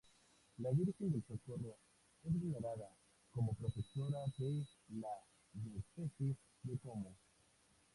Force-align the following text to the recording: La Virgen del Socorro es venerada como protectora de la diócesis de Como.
La 0.57 0.71
Virgen 0.71 1.11
del 1.11 1.21
Socorro 1.27 1.77
es 2.23 2.41
venerada 2.41 2.89
como 3.29 3.53
protectora 3.53 4.17
de 4.35 4.65
la 4.99 5.15
diócesis 5.53 6.35
de 6.63 6.79
Como. 6.79 7.13